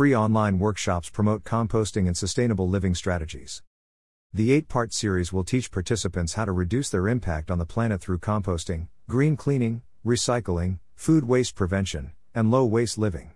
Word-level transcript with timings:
Free 0.00 0.16
online 0.16 0.58
workshops 0.58 1.10
promote 1.10 1.44
composting 1.44 2.06
and 2.06 2.16
sustainable 2.16 2.66
living 2.66 2.94
strategies. 2.94 3.62
The 4.32 4.50
eight 4.50 4.66
part 4.66 4.94
series 4.94 5.30
will 5.30 5.44
teach 5.44 5.70
participants 5.70 6.32
how 6.32 6.46
to 6.46 6.52
reduce 6.52 6.88
their 6.88 7.06
impact 7.06 7.50
on 7.50 7.58
the 7.58 7.66
planet 7.66 8.00
through 8.00 8.20
composting, 8.20 8.88
green 9.10 9.36
cleaning, 9.36 9.82
recycling, 10.02 10.78
food 10.94 11.24
waste 11.24 11.54
prevention, 11.54 12.12
and 12.34 12.50
low 12.50 12.64
waste 12.64 12.96
living. 12.96 13.32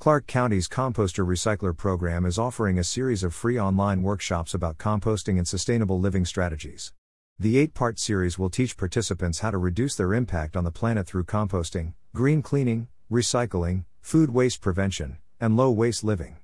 Clark 0.00 0.26
County's 0.26 0.66
Composter 0.66 1.24
Recycler 1.24 1.76
program 1.76 2.26
is 2.26 2.36
offering 2.36 2.80
a 2.80 2.82
series 2.82 3.22
of 3.22 3.32
free 3.32 3.56
online 3.56 4.02
workshops 4.02 4.54
about 4.54 4.78
composting 4.78 5.38
and 5.38 5.46
sustainable 5.46 6.00
living 6.00 6.24
strategies. 6.24 6.92
The 7.38 7.58
eight 7.58 7.74
part 7.74 8.00
series 8.00 8.40
will 8.40 8.50
teach 8.50 8.76
participants 8.76 9.38
how 9.38 9.52
to 9.52 9.58
reduce 9.58 9.94
their 9.94 10.14
impact 10.14 10.56
on 10.56 10.64
the 10.64 10.72
planet 10.72 11.06
through 11.06 11.26
composting, 11.26 11.92
green 12.12 12.42
cleaning, 12.42 12.88
recycling, 13.08 13.84
food 14.00 14.30
waste 14.30 14.60
prevention, 14.60 15.18
and 15.40 15.56
low 15.56 15.70
waste 15.70 16.02
living. 16.04 16.36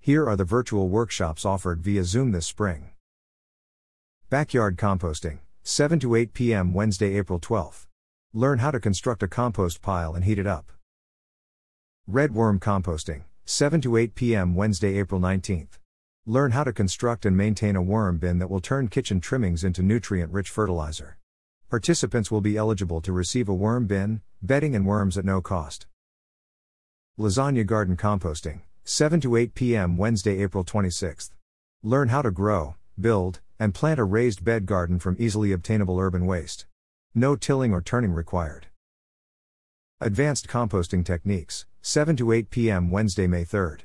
Here 0.00 0.28
are 0.28 0.36
the 0.36 0.44
virtual 0.44 0.88
workshops 0.88 1.44
offered 1.44 1.80
via 1.80 2.04
Zoom 2.04 2.32
this 2.32 2.46
spring. 2.46 2.90
Backyard 4.30 4.76
Composting, 4.76 5.40
7 5.62 5.98
to 6.00 6.14
8 6.14 6.32
p.m. 6.32 6.74
Wednesday, 6.74 7.16
April 7.16 7.38
12. 7.38 7.86
Learn 8.32 8.58
how 8.60 8.70
to 8.70 8.80
construct 8.80 9.22
a 9.22 9.28
compost 9.28 9.82
pile 9.82 10.14
and 10.14 10.24
heat 10.24 10.38
it 10.38 10.46
up. 10.46 10.72
Red 12.06 12.34
Worm 12.34 12.58
Composting, 12.58 13.24
7 13.44 13.80
to 13.82 13.96
8 13.96 14.14
p.m. 14.14 14.54
Wednesday, 14.54 14.98
April 14.98 15.20
19th. 15.20 15.78
Learn 16.24 16.52
how 16.52 16.64
to 16.64 16.72
construct 16.72 17.26
and 17.26 17.36
maintain 17.36 17.76
a 17.76 17.82
worm 17.82 18.18
bin 18.18 18.38
that 18.38 18.48
will 18.48 18.60
turn 18.60 18.88
kitchen 18.88 19.20
trimmings 19.20 19.64
into 19.64 19.82
nutrient 19.82 20.32
rich 20.32 20.48
fertilizer. 20.48 21.18
Participants 21.68 22.30
will 22.30 22.40
be 22.40 22.56
eligible 22.56 23.00
to 23.00 23.12
receive 23.12 23.48
a 23.48 23.54
worm 23.54 23.86
bin, 23.86 24.20
bedding, 24.40 24.74
and 24.74 24.86
worms 24.86 25.18
at 25.18 25.24
no 25.24 25.40
cost. 25.40 25.86
Lasagna 27.18 27.66
Garden 27.66 27.94
Composting, 27.94 28.62
7 28.84 29.20
to 29.20 29.36
8 29.36 29.54
p.m. 29.54 29.98
Wednesday, 29.98 30.42
April 30.42 30.64
26th. 30.64 31.32
Learn 31.82 32.08
how 32.08 32.22
to 32.22 32.30
grow, 32.30 32.76
build, 32.98 33.40
and 33.58 33.74
plant 33.74 34.00
a 34.00 34.04
raised 34.04 34.42
bed 34.42 34.64
garden 34.64 34.98
from 34.98 35.16
easily 35.18 35.52
obtainable 35.52 36.00
urban 36.00 36.24
waste. 36.24 36.64
No 37.14 37.36
tilling 37.36 37.74
or 37.74 37.82
turning 37.82 38.12
required. 38.12 38.68
Advanced 40.00 40.48
Composting 40.48 41.04
Techniques, 41.04 41.66
7 41.82 42.16
to 42.16 42.32
8 42.32 42.48
p.m. 42.48 42.90
Wednesday, 42.90 43.26
May 43.26 43.44
3rd. 43.44 43.80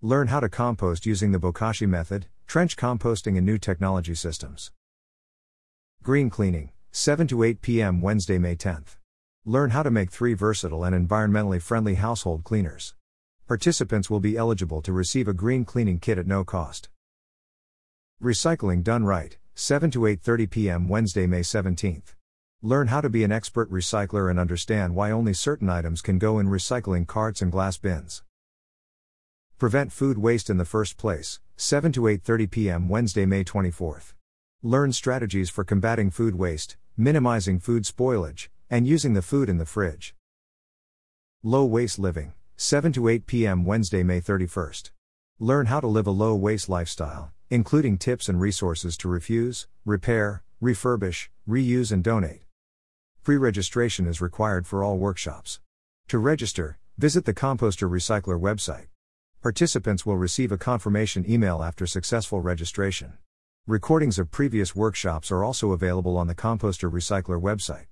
Learn 0.00 0.28
how 0.28 0.38
to 0.38 0.48
compost 0.48 1.04
using 1.04 1.32
the 1.32 1.40
Bokashi 1.40 1.88
method, 1.88 2.26
trench 2.46 2.76
composting, 2.76 3.36
and 3.36 3.44
new 3.44 3.58
technology 3.58 4.14
systems. 4.14 4.70
Green 6.04 6.30
Cleaning, 6.30 6.70
7 6.92 7.26
to 7.26 7.42
8 7.42 7.60
p.m. 7.60 8.00
Wednesday, 8.00 8.38
May 8.38 8.54
10th. 8.54 8.97
Learn 9.44 9.70
how 9.70 9.82
to 9.82 9.90
make 9.90 10.10
three 10.10 10.34
versatile 10.34 10.84
and 10.84 10.94
environmentally 10.94 11.62
friendly 11.62 11.94
household 11.94 12.44
cleaners. 12.44 12.94
Participants 13.46 14.10
will 14.10 14.20
be 14.20 14.36
eligible 14.36 14.82
to 14.82 14.92
receive 14.92 15.26
a 15.26 15.32
green 15.32 15.64
cleaning 15.64 15.98
kit 15.98 16.18
at 16.18 16.26
no 16.26 16.44
cost. 16.44 16.90
Recycling 18.22 18.82
done 18.82 19.04
right, 19.04 19.38
7 19.54 19.90
to 19.92 20.00
8:30 20.00 20.50
p.m. 20.50 20.88
Wednesday, 20.88 21.26
May 21.26 21.40
17th. 21.40 22.14
Learn 22.60 22.88
how 22.88 23.00
to 23.00 23.08
be 23.08 23.24
an 23.24 23.32
expert 23.32 23.70
recycler 23.70 24.28
and 24.28 24.38
understand 24.38 24.94
why 24.94 25.10
only 25.10 25.32
certain 25.32 25.70
items 25.70 26.02
can 26.02 26.18
go 26.18 26.38
in 26.38 26.48
recycling 26.48 27.06
carts 27.06 27.40
and 27.40 27.52
glass 27.52 27.78
bins. 27.78 28.24
Prevent 29.56 29.92
food 29.92 30.18
waste 30.18 30.50
in 30.50 30.56
the 30.58 30.64
first 30.64 30.96
place, 30.96 31.40
7 31.56 31.90
to 31.92 32.02
8:30 32.02 32.50
p.m. 32.50 32.88
Wednesday, 32.88 33.24
May 33.24 33.44
24th. 33.44 34.12
Learn 34.62 34.92
strategies 34.92 35.48
for 35.48 35.64
combating 35.64 36.10
food 36.10 36.34
waste, 36.34 36.76
minimizing 36.96 37.60
food 37.60 37.84
spoilage, 37.84 38.48
and 38.70 38.86
using 38.86 39.14
the 39.14 39.22
food 39.22 39.48
in 39.48 39.58
the 39.58 39.66
fridge. 39.66 40.14
Low 41.42 41.64
waste 41.64 41.98
living, 41.98 42.32
7 42.56 42.92
to 42.92 43.08
8 43.08 43.26
p.m. 43.26 43.64
Wednesday, 43.64 44.02
May 44.02 44.20
31st. 44.20 44.90
Learn 45.38 45.66
how 45.66 45.80
to 45.80 45.86
live 45.86 46.06
a 46.06 46.10
low 46.10 46.34
waste 46.34 46.68
lifestyle, 46.68 47.32
including 47.50 47.96
tips 47.96 48.28
and 48.28 48.40
resources 48.40 48.96
to 48.98 49.08
refuse, 49.08 49.68
repair, 49.84 50.42
refurbish, 50.62 51.28
reuse, 51.48 51.92
and 51.92 52.04
donate. 52.04 52.42
Pre 53.22 53.36
registration 53.36 54.06
is 54.06 54.20
required 54.20 54.66
for 54.66 54.82
all 54.82 54.98
workshops. 54.98 55.60
To 56.08 56.18
register, 56.18 56.78
visit 56.96 57.24
the 57.24 57.34
Composter 57.34 57.88
Recycler 57.88 58.40
website. 58.40 58.86
Participants 59.42 60.04
will 60.04 60.16
receive 60.16 60.50
a 60.50 60.58
confirmation 60.58 61.24
email 61.30 61.62
after 61.62 61.86
successful 61.86 62.40
registration. 62.40 63.14
Recordings 63.66 64.18
of 64.18 64.30
previous 64.30 64.74
workshops 64.74 65.30
are 65.30 65.44
also 65.44 65.72
available 65.72 66.16
on 66.16 66.26
the 66.26 66.34
Composter 66.34 66.90
Recycler 66.90 67.38
website. 67.40 67.84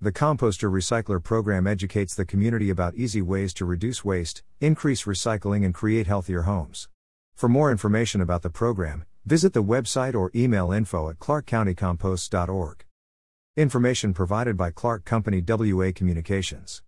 The 0.00 0.12
Composter 0.12 0.70
Recycler 0.70 1.20
program 1.20 1.66
educates 1.66 2.14
the 2.14 2.24
community 2.24 2.70
about 2.70 2.94
easy 2.94 3.20
ways 3.20 3.52
to 3.54 3.64
reduce 3.64 4.04
waste, 4.04 4.44
increase 4.60 5.02
recycling, 5.02 5.64
and 5.64 5.74
create 5.74 6.06
healthier 6.06 6.42
homes. 6.42 6.88
For 7.34 7.48
more 7.48 7.72
information 7.72 8.20
about 8.20 8.42
the 8.42 8.48
program, 8.48 9.06
visit 9.26 9.54
the 9.54 9.64
website 9.64 10.14
or 10.14 10.30
email 10.36 10.70
info 10.70 11.10
at 11.10 11.18
clarkcountycomposts.org. 11.18 12.84
Information 13.56 14.14
provided 14.14 14.56
by 14.56 14.70
Clark 14.70 15.04
County 15.04 15.42
WA 15.44 15.90
Communications. 15.92 16.80